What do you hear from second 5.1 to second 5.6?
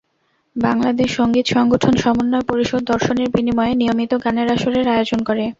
করে।